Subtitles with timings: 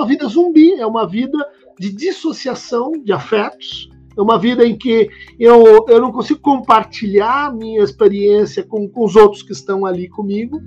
[0.00, 1.36] uma vida zumbi, é uma vida
[1.78, 7.82] de dissociação de afetos, é uma vida em que eu, eu não consigo compartilhar minha
[7.82, 10.58] experiência com, com os outros que estão ali comigo.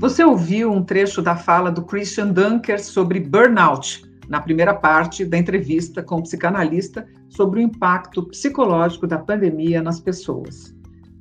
[0.00, 5.38] Você ouviu um trecho da fala do Christian Dunker sobre burnout, na primeira parte da
[5.38, 10.73] entrevista com o psicanalista sobre o impacto psicológico da pandemia nas pessoas.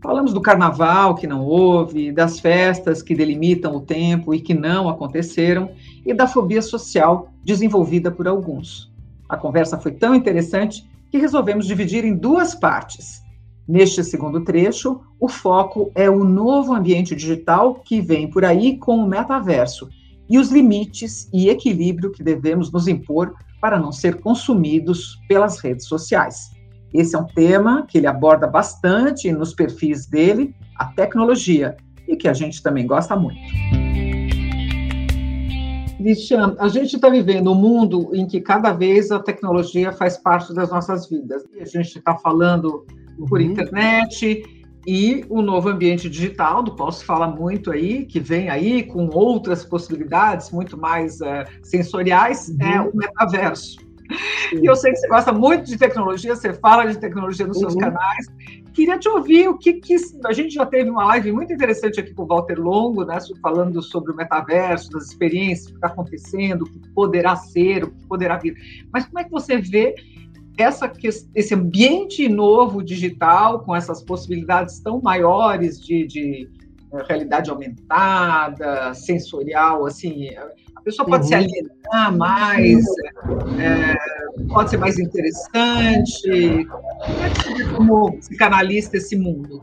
[0.04, 4.90] Falamos do carnaval que não houve, das festas que delimitam o tempo e que não
[4.90, 5.72] aconteceram,
[6.06, 8.92] e da fobia social desenvolvida por alguns.
[9.30, 13.24] A conversa foi tão interessante que resolvemos dividir em duas partes.
[13.66, 18.98] Neste segundo trecho, o foco é o novo ambiente digital que vem por aí com
[18.98, 19.88] o metaverso
[20.30, 25.88] e os limites e equilíbrio que devemos nos impor para não ser consumidos pelas redes
[25.88, 26.52] sociais.
[26.94, 31.76] Esse é um tema que ele aborda bastante nos perfis dele, a tecnologia,
[32.08, 33.40] e que a gente também gosta muito.
[35.98, 40.54] Christian, a gente está vivendo um mundo em que cada vez a tecnologia faz parte
[40.54, 41.44] das nossas vidas.
[41.60, 42.86] A gente está falando
[43.30, 43.46] por uhum.
[43.46, 44.44] internet
[44.86, 49.10] e o novo ambiente digital, do qual se fala muito aí, que vem aí com
[49.14, 52.68] outras possibilidades muito mais uh, sensoriais, uhum.
[52.68, 53.78] é o metaverso.
[54.52, 57.70] E eu sei que você gosta muito de tecnologia, você fala de tecnologia nos uhum.
[57.70, 58.28] seus canais.
[58.74, 59.96] Queria te ouvir o que, que,
[60.26, 63.82] A gente já teve uma live muito interessante aqui com o Walter Longo, né, falando
[63.82, 68.08] sobre o metaverso, das experiências, o que está acontecendo, o que poderá ser, o que
[68.08, 68.56] poderá vir.
[68.92, 69.96] Mas como é que você vê
[70.58, 70.92] essa,
[71.34, 76.50] esse ambiente novo digital, com essas possibilidades tão maiores de, de
[76.94, 81.28] eh, realidade aumentada, sensorial, assim, a pessoa pode uhum.
[81.28, 82.84] se alienar mais,
[83.60, 83.96] é,
[84.50, 86.68] pode ser mais interessante.
[86.68, 89.62] Como é que você vê como psicanalista esse mundo?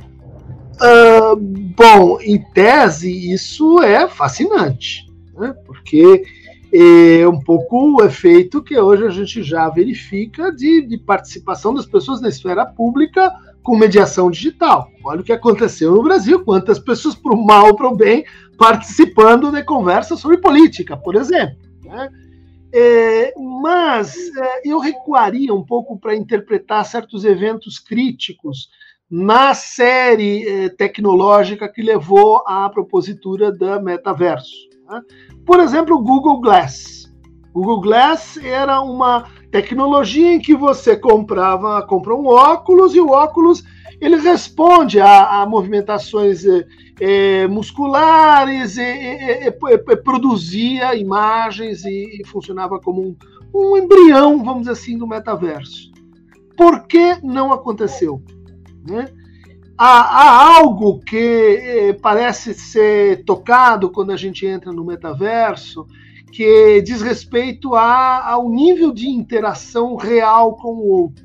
[0.80, 5.06] Uh, bom, em tese, isso é fascinante,
[5.38, 5.54] né?
[5.66, 6.24] porque
[6.72, 11.84] é um pouco o efeito que hoje a gente já verifica de, de participação das
[11.84, 13.30] pessoas na esfera pública
[13.70, 14.90] com mediação digital.
[15.04, 18.24] Olha o que aconteceu no Brasil, quantas pessoas, para o mal ou para o bem,
[18.58, 21.56] participando de conversas sobre política, por exemplo.
[21.84, 22.10] Né?
[22.74, 23.32] É,
[23.62, 28.70] mas é, eu recuaria um pouco para interpretar certos eventos críticos
[29.08, 34.68] na série é, tecnológica que levou à propositura da metaverso.
[34.88, 35.00] Né?
[35.46, 37.08] Por exemplo, o Google Glass.
[37.52, 43.64] Google Glass era uma tecnologia em que você comprava, compra um óculos e o óculos
[44.00, 46.42] ele responde a, a movimentações
[46.98, 53.16] é, musculares e, e, e, produzia imagens e, funcionava como um,
[53.54, 55.90] um embrião, vamos dizer assim, do metaverso.
[56.56, 58.22] Por que não aconteceu?
[58.86, 59.06] Né?
[59.80, 65.86] Há, há algo que eh, parece ser tocado quando a gente entra no metaverso,
[66.30, 71.24] que diz respeito a, ao nível de interação real com o outro.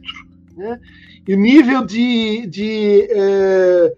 [0.55, 0.79] Né?
[1.27, 2.47] E o nível de.
[2.47, 3.93] de eh,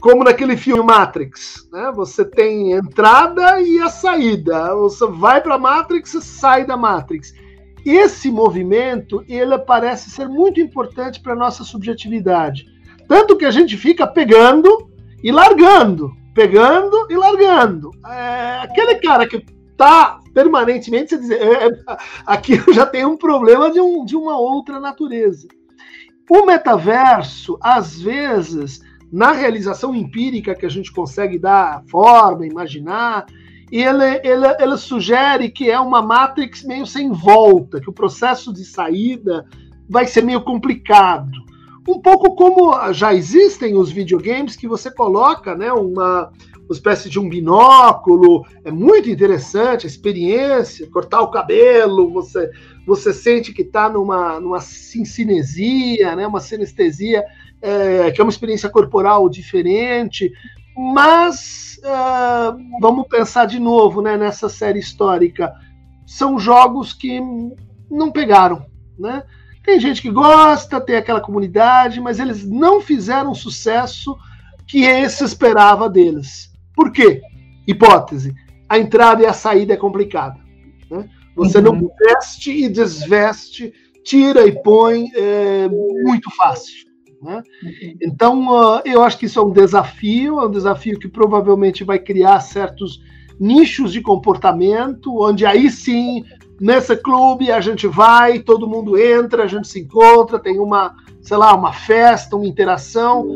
[0.00, 1.90] como naquele filme Matrix, né?
[1.96, 4.72] Você tem entrada e a saída.
[4.76, 7.34] Você vai para a Matrix e sai da Matrix.
[7.84, 12.77] Esse movimento ele parece ser muito importante para a nossa subjetividade
[13.08, 14.90] tanto que a gente fica pegando
[15.24, 17.90] e largando, pegando e largando.
[18.06, 19.44] É, aquele cara que
[19.76, 21.70] tá permanentemente, você diz, é, é,
[22.26, 25.48] aqui eu já tenho um problema de, um, de uma outra natureza.
[26.30, 28.80] O metaverso, às vezes,
[29.10, 33.24] na realização empírica que a gente consegue dar forma, imaginar,
[33.72, 38.64] ele, ele, ele sugere que é uma matrix meio sem volta, que o processo de
[38.66, 39.46] saída
[39.88, 41.47] vai ser meio complicado
[41.88, 46.30] um pouco como já existem os videogames que você coloca, né, uma,
[46.68, 52.50] uma espécie de um binóculo, é muito interessante a experiência, cortar o cabelo, você
[52.86, 57.22] você sente que está numa, numa cinesia, né, uma sinestesia,
[57.60, 60.32] é, que é uma experiência corporal diferente,
[60.74, 65.52] mas uh, vamos pensar de novo né, nessa série histórica.
[66.06, 67.20] São jogos que
[67.90, 68.64] não pegaram,
[68.98, 69.22] né?
[69.68, 74.16] Tem gente que gosta, tem aquela comunidade, mas eles não fizeram o sucesso
[74.66, 76.50] que esse esperava deles.
[76.74, 77.20] Por quê?
[77.66, 78.34] Hipótese:
[78.66, 80.40] a entrada e a saída é complicada.
[80.90, 81.06] Né?
[81.36, 81.64] Você uhum.
[81.64, 83.70] não veste e desveste,
[84.02, 86.86] tira e põe é, muito fácil.
[87.20, 87.42] Né?
[87.62, 87.96] Uhum.
[88.00, 91.98] Então, uh, eu acho que isso é um desafio, é um desafio que provavelmente vai
[91.98, 93.02] criar certos
[93.38, 96.24] nichos de comportamento, onde aí sim
[96.60, 101.36] nesse clube a gente vai, todo mundo entra, a gente se encontra, tem uma, sei
[101.36, 103.26] lá, uma festa, uma interação,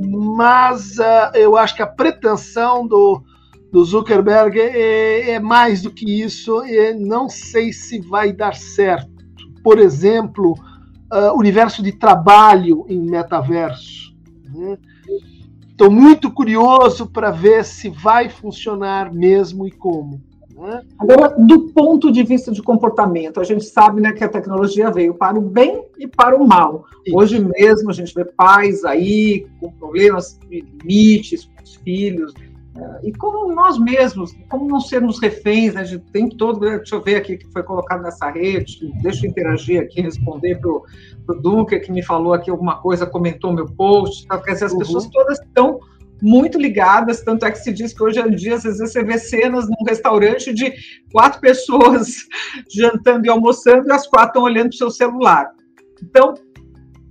[0.00, 3.22] mas uh, eu acho que a pretensão do,
[3.70, 9.10] do Zuckerberg é, é mais do que isso, e não sei se vai dar certo.
[9.62, 10.54] Por exemplo,
[11.12, 14.14] uh, universo de trabalho em metaverso.
[15.70, 16.00] Estou né?
[16.00, 20.29] muito curioso para ver se vai funcionar mesmo e como.
[20.60, 20.82] Né?
[20.98, 25.14] Agora, do ponto de vista de comportamento, a gente sabe né, que a tecnologia veio
[25.14, 26.84] para o bem e para o mal.
[27.06, 27.16] Sim.
[27.16, 32.34] Hoje mesmo a gente vê pais aí com problemas de limites com os filhos,
[32.76, 37.02] é, e como nós mesmos, como não sermos reféns, né, de tem todo, deixa eu
[37.02, 41.80] ver aqui que foi colocado nessa rede, deixa eu interagir aqui, responder para o Duque,
[41.80, 44.38] que me falou aqui alguma coisa, comentou meu post, tá?
[44.38, 44.78] quer dizer, as uhum.
[44.78, 45.80] pessoas todas estão
[46.22, 49.18] muito ligadas, tanto é que se diz que hoje em dia, às vezes, você vê
[49.18, 50.72] cenas num restaurante de
[51.12, 52.26] quatro pessoas
[52.70, 55.50] jantando e almoçando, e as quatro estão olhando para o seu celular.
[56.02, 56.34] Então,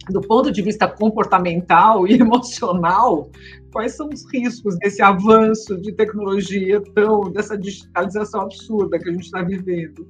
[0.10, 3.30] do ponto de vista comportamental e emocional,
[3.72, 9.26] quais são os riscos desse avanço de tecnologia tão dessa digitalização absurda que a gente
[9.26, 10.08] está vivendo?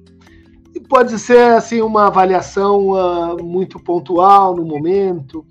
[0.88, 5.44] Pode ser assim uma avaliação uh, muito pontual no momento,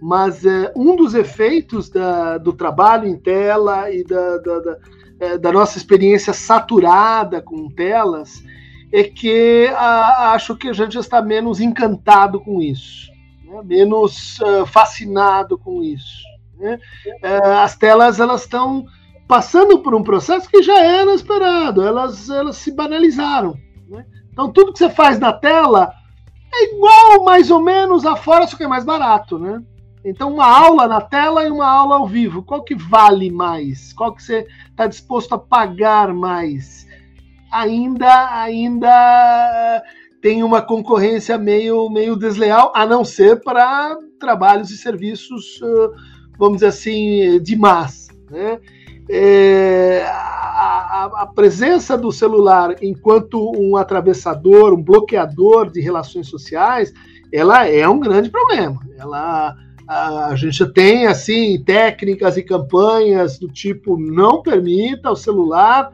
[0.00, 5.38] mas uh, um dos efeitos da, do trabalho em tela e da, da, da, uh,
[5.38, 8.42] da nossa experiência saturada com telas
[8.92, 13.10] é que uh, acho que a gente está menos encantado com isso,
[13.44, 13.60] né?
[13.64, 16.22] menos fascinado com isso.
[16.58, 16.78] Né?
[17.22, 18.86] É, as telas elas estão
[19.28, 23.56] passando por um processo que já era esperado, elas, elas se banalizaram.
[23.88, 24.06] Né?
[24.32, 25.92] Então tudo que você faz na tela
[26.52, 29.62] é igual mais ou menos a fora, só que é mais barato, né?
[30.08, 33.92] Então uma aula na tela e uma aula ao vivo, qual que vale mais?
[33.92, 36.86] Qual que você está disposto a pagar mais?
[37.50, 39.82] Ainda, ainda
[40.22, 45.92] tem uma concorrência meio, meio desleal, a não ser para trabalhos e serviços uh,
[46.38, 48.12] vamos dizer assim, de massa.
[48.30, 48.60] Né?
[49.08, 56.92] É, a, a, presença do celular enquanto um atravessador, um bloqueador de relações sociais,
[57.32, 58.80] ela é um grande problema.
[58.98, 59.54] Ela,
[59.88, 65.92] a, gente tem assim técnicas e campanhas do tipo não permita o celular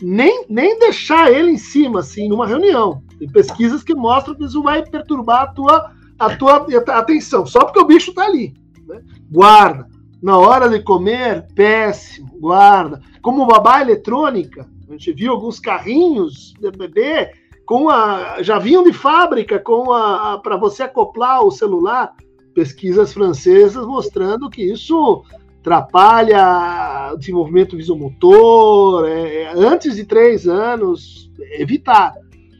[0.00, 3.02] nem, nem deixar ele em cima assim numa reunião.
[3.18, 7.80] Tem pesquisas que mostram que isso vai perturbar a tua, a tua atenção só porque
[7.80, 8.54] o bicho está ali.
[8.86, 9.02] Né?
[9.30, 9.88] Guarda.
[10.22, 13.00] Na hora de comer, péssimo, guarda.
[13.20, 17.30] Como babá eletrônica, a gente viu alguns carrinhos de bebê
[17.66, 22.14] com a já vinham de fábrica com a, a para você acoplar o celular.
[22.54, 25.24] Pesquisas francesas mostrando que isso
[25.60, 32.12] atrapalha o desenvolvimento visomotor, é, é antes de três anos, evitar.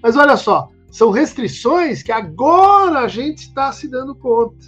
[0.02, 4.66] Mas olha só, são restrições que agora a gente está se dando conta.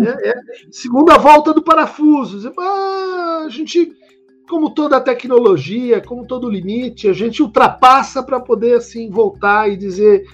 [0.00, 0.34] É, é,
[0.70, 2.52] segunda volta do parafuso.
[2.58, 3.92] Ah, a gente,
[4.48, 10.24] como toda tecnologia, como todo limite, a gente ultrapassa para poder assim voltar e dizer: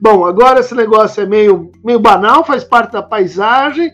[0.00, 3.92] bom, agora esse negócio é meio, meio banal, faz parte da paisagem.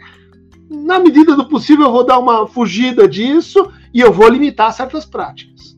[0.68, 5.04] Na medida do possível, eu vou dar uma fugida disso e eu vou limitar certas
[5.04, 5.76] práticas.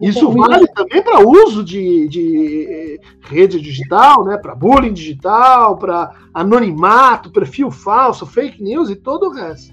[0.00, 4.36] Isso vale também para uso de, de, rede digital, né?
[4.36, 9.72] para bullying digital, para anonimato, perfil falso, fake news e todo o resto.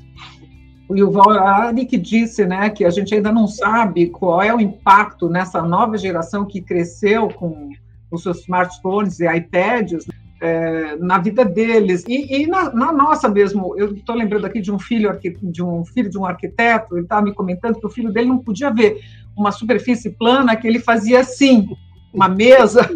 [0.87, 5.29] O Yuval Arik disse né, que a gente ainda não sabe qual é o impacto
[5.29, 7.69] nessa nova geração que cresceu com
[8.11, 10.05] os seus smartphones e iPads
[10.41, 13.75] é, na vida deles e, e na, na, nossa mesmo.
[13.77, 15.09] Eu estou lembrando aqui de um filho
[15.43, 16.95] de um filho de um arquiteto.
[16.95, 18.99] Ele estava me comentando que o filho dele não podia ver
[19.37, 21.67] uma superfície plana que ele fazia assim,
[22.13, 22.89] uma mesa,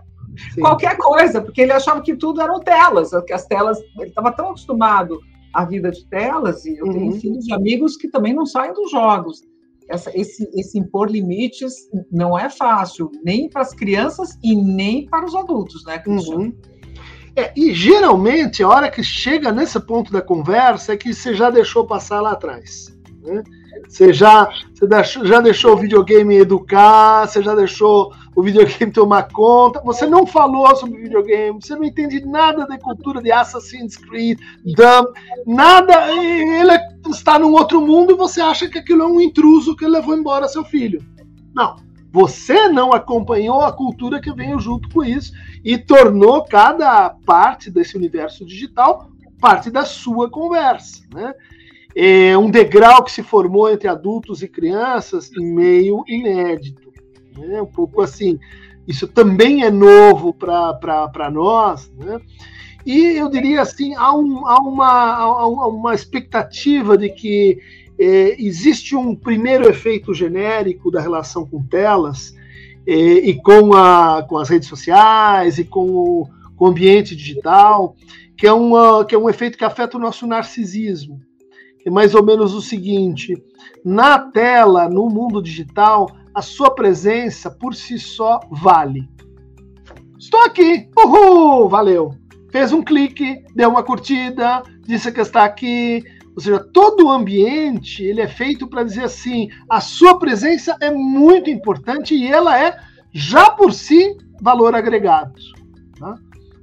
[0.58, 4.48] qualquer coisa, porque ele achava que tudo eram telas, que as telas, ele estava tão
[4.48, 5.20] acostumado
[5.54, 7.20] à vida de telas, e eu tenho uhum.
[7.20, 9.42] filhos de amigos que também não saem dos jogos.
[9.88, 15.24] Essa, esse, esse impor limites não é fácil, nem para as crianças e nem para
[15.24, 16.52] os adultos, né, Uhum.
[17.38, 21.50] É, e geralmente, a hora que chega nesse ponto da conversa é que você já
[21.50, 22.96] deixou passar lá atrás.
[23.22, 23.42] Né?
[23.86, 29.80] Você já, você já deixou o videogame educar, você já deixou o videogame tomar conta,
[29.82, 35.08] você não falou sobre videogame, você não entende nada da cultura de Assassin's Creed, Dumb,
[35.46, 36.78] nada, ele
[37.08, 40.46] está num outro mundo e você acha que aquilo é um intruso que levou embora
[40.48, 41.02] seu filho.
[41.54, 41.76] Não,
[42.12, 45.32] você não acompanhou a cultura que veio junto com isso
[45.64, 51.34] e tornou cada parte desse universo digital parte da sua conversa, né?
[51.94, 56.85] é um degrau que se formou entre adultos e crianças meio inédito.
[57.36, 57.60] Né?
[57.60, 58.38] Um pouco assim,
[58.86, 61.90] isso também é novo para nós.
[61.98, 62.20] Né?
[62.84, 67.58] E eu diria assim, há, um, há, uma, há uma expectativa de que
[67.98, 72.34] é, existe um primeiro efeito genérico da relação com telas
[72.86, 77.96] é, e com, a, com as redes sociais e com o, com o ambiente digital,
[78.36, 81.20] que é, uma, que é um efeito que afeta o nosso narcisismo.
[81.84, 83.40] É mais ou menos o seguinte:
[83.84, 89.08] na tela, no mundo digital, a sua presença por si só vale.
[90.18, 92.14] Estou aqui, uhul, valeu.
[92.52, 98.04] Fez um clique, deu uma curtida, disse que está aqui, ou seja, todo o ambiente
[98.04, 102.78] ele é feito para dizer assim: a sua presença é muito importante e ela é
[103.14, 105.32] já por si valor agregado.
[105.98, 106.16] Tá?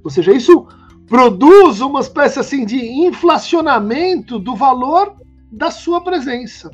[0.04, 0.68] Ou seja, isso
[1.08, 5.16] produz uma espécie assim de inflacionamento do valor
[5.50, 6.70] da sua presença.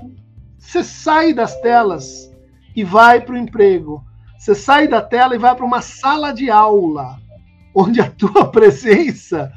[0.59, 2.30] Você sai das telas
[2.75, 4.05] e vai para o emprego.
[4.39, 7.19] Você sai da tela e vai para uma sala de aula,
[7.75, 9.53] onde a tua presença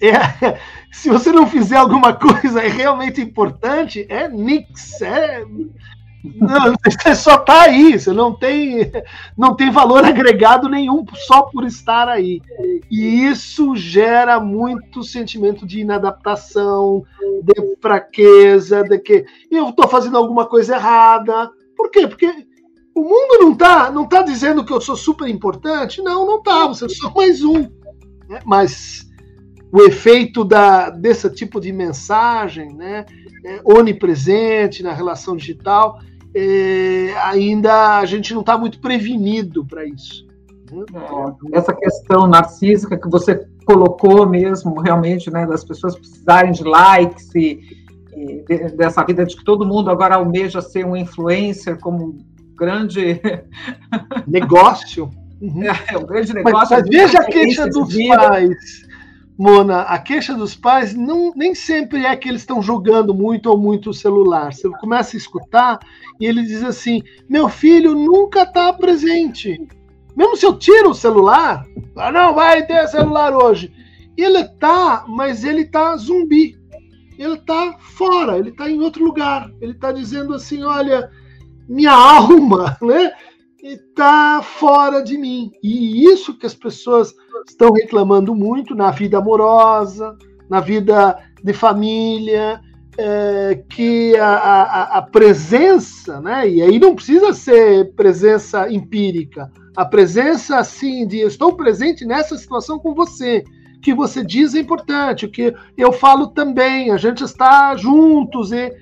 [0.00, 0.58] é,
[0.92, 5.44] se você não fizer alguma coisa é realmente importante, é nix, é
[6.34, 8.90] não, você só está aí, você não tem,
[9.38, 12.42] não tem valor agregado nenhum só por estar aí.
[12.90, 17.04] E isso gera muito sentimento de inadaptação,
[17.44, 21.48] de fraqueza, de que eu estou fazendo alguma coisa errada.
[21.76, 22.06] Por quê?
[22.06, 22.26] Porque
[22.94, 26.02] o mundo não está não tá dizendo que eu sou super importante.
[26.02, 26.66] Não, não está.
[26.66, 27.62] Você é só mais um.
[28.28, 28.40] Né?
[28.44, 29.06] Mas
[29.70, 33.04] o efeito da, desse tipo de mensagem, né,
[33.44, 36.00] é, onipresente na relação digital,
[36.34, 40.26] é, ainda a gente não está muito prevenido para isso.
[40.70, 40.84] Né?
[41.52, 47.34] É, essa questão narcísica que você colocou mesmo, realmente, né, das pessoas precisarem de likes
[47.34, 47.60] e,
[48.76, 52.18] dessa vida de que todo mundo agora almeja ser um influencer como
[52.56, 53.20] grande
[54.26, 55.10] negócio.
[55.40, 55.64] Uhum.
[55.64, 56.58] É, é um grande negócio.
[56.58, 58.86] Mas, mas veja a queixa dos pais
[59.38, 63.58] Mona, a queixa dos pais não, nem sempre é que eles estão jogando muito ou
[63.58, 64.54] muito o celular.
[64.54, 65.78] Você começa a escutar
[66.18, 69.60] e ele diz assim: meu filho nunca está presente.
[70.16, 73.70] Mesmo se eu tiro o celular, ah, não vai ter celular hoje.
[74.16, 76.55] Ele tá, mas ele tá zumbi.
[77.18, 79.50] Ele tá fora, ele tá em outro lugar.
[79.60, 81.10] Ele tá dizendo assim: olha,
[81.68, 83.12] minha alma, né?
[83.62, 85.50] está fora de mim.
[85.62, 87.14] E isso que as pessoas
[87.48, 90.16] estão reclamando muito na vida amorosa,
[90.48, 92.60] na vida de família,
[92.98, 96.48] é, que a, a, a, presença, né?
[96.48, 102.38] E aí não precisa ser presença empírica, a presença assim de eu estou presente nessa
[102.38, 103.44] situação com você,
[103.86, 108.74] que você diz é importante, o que eu falo também, a gente está juntos e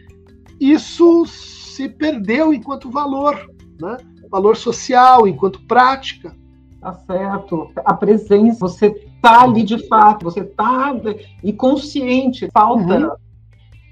[0.59, 3.35] isso se perdeu enquanto valor,
[3.79, 3.99] né?
[4.31, 6.35] valor social, enquanto prática.
[6.81, 7.71] Tá certo.
[7.85, 10.97] A presença, você tá ali de fato, você tá
[11.43, 13.01] e consciente, falta.
[13.01, 13.11] Uhum.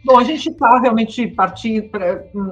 [0.07, 1.91] Bom, a gente está realmente partindo,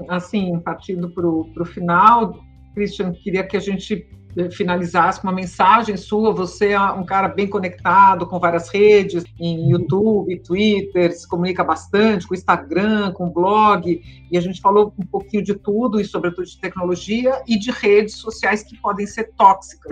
[0.06, 2.38] assim, partindo para o final.
[2.74, 4.06] Christian, queria que a gente
[4.50, 6.32] finalizasse com uma mensagem sua.
[6.32, 12.26] Você é um cara bem conectado com várias redes, em YouTube, Twitter, se comunica bastante
[12.26, 16.58] com Instagram, com blog, e a gente falou um pouquinho de tudo, e sobretudo de
[16.58, 19.90] tecnologia e de redes sociais que podem ser tóxicas.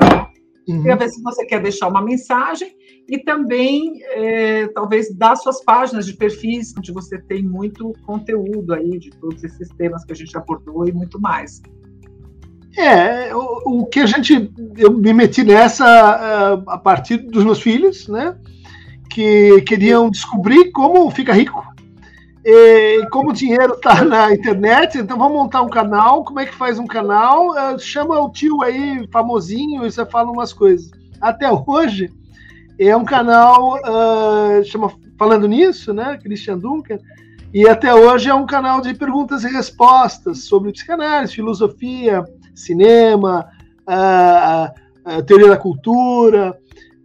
[0.69, 0.83] Uhum.
[0.83, 2.77] Queria ver se você quer deixar uma mensagem
[3.09, 8.99] e também, é, talvez, dar suas páginas de perfis, onde você tem muito conteúdo aí
[8.99, 11.63] de todos esses temas que a gente abordou e muito mais.
[12.79, 14.51] É, o, o, que a gente.
[14.77, 18.37] Eu me meti nessa uh, a partir dos meus filhos, né?
[19.11, 21.67] Que queriam descobrir como fica rico.
[22.45, 26.25] E como o dinheiro está na internet, então vamos montar um canal.
[26.25, 27.49] Como é que faz um canal?
[27.51, 30.89] Uh, chama o tio aí, famosinho, e você fala umas coisas.
[31.21, 32.13] Até hoje,
[32.79, 36.17] é um canal, uh, chama Falando Nisso, né?
[36.23, 37.01] Christian Duncan.
[37.53, 42.25] E até hoje é um canal de perguntas e respostas sobre psicanálise, filosofia,
[42.59, 43.49] cinema,
[43.87, 44.73] a,
[45.05, 46.59] a teoria da cultura.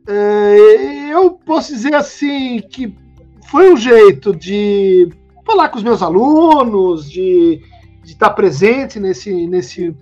[0.08, 2.96] É, eu posso dizer assim que
[3.50, 5.10] foi um jeito de
[5.46, 7.62] falar com os meus alunos, de,
[8.04, 9.96] de estar presente nesse, nesse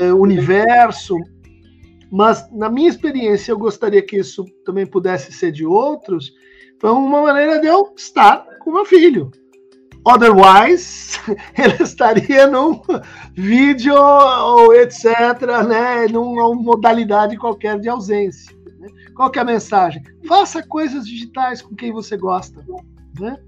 [0.00, 1.16] é, universo,
[2.10, 6.32] mas na minha experiência eu gostaria que isso também pudesse ser de outros.
[6.78, 9.30] Foi uma maneira de eu estar com meu filho,
[10.04, 11.18] Otherwise,
[11.56, 12.80] ele estaria num
[13.34, 15.06] vídeo ou etc.,
[15.66, 18.54] né, numa modalidade qualquer de ausência.
[18.78, 18.88] Né?
[19.16, 20.02] Qual que é a mensagem?
[20.28, 22.62] Faça coisas digitais com quem você gosta.
[23.18, 23.38] Né?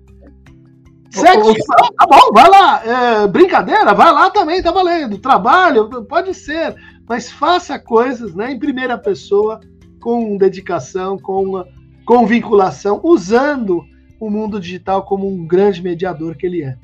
[1.10, 1.54] Sexo,
[1.98, 2.82] tá bom, vai lá.
[2.84, 5.18] É, brincadeira, vai lá também, tá valendo.
[5.18, 6.74] Trabalho, pode ser,
[7.08, 9.60] mas faça coisas né, em primeira pessoa,
[10.00, 11.64] com dedicação, com,
[12.06, 13.84] com vinculação, usando
[14.18, 16.76] o mundo digital como um grande mediador que ele é.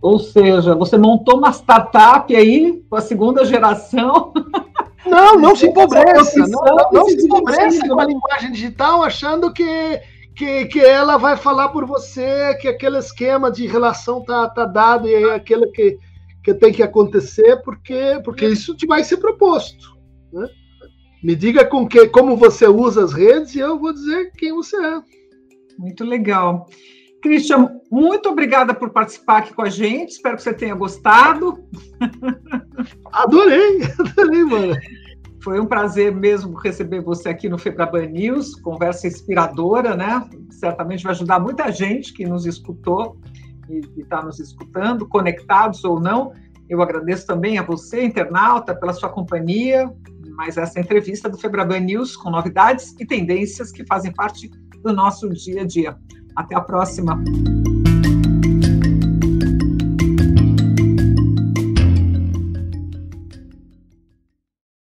[0.00, 4.32] Ou seja, você montou uma startup aí com a segunda geração.
[5.06, 6.36] Não, não se empobreça.
[6.48, 10.00] Não, não, não se empobreça com a linguagem digital achando que,
[10.34, 15.06] que, que ela vai falar por você, que aquele esquema de relação tá, tá dado
[15.06, 15.96] e é aquele que,
[16.42, 19.96] que tem que acontecer, porque, porque isso te vai ser proposto.
[20.32, 20.48] Né?
[21.22, 24.76] Me diga com que, como você usa as redes e eu vou dizer quem você
[24.76, 25.00] é.
[25.78, 26.66] Muito legal.
[27.22, 30.10] Christian, muito obrigada por participar aqui com a gente.
[30.10, 31.58] Espero que você tenha gostado.
[33.12, 34.76] Adorei, adorei, mano.
[35.42, 40.28] Foi um prazer mesmo receber você aqui no Febraban News, conversa inspiradora, né?
[40.50, 43.16] Certamente vai ajudar muita gente que nos escutou
[43.68, 46.32] e está nos escutando, conectados ou não.
[46.68, 49.88] Eu agradeço também a você, internauta, pela sua companhia.
[50.30, 54.50] Mais essa entrevista do Febraban News com novidades e tendências que fazem parte
[54.86, 55.96] do nosso dia a dia.
[56.36, 57.18] Até a próxima!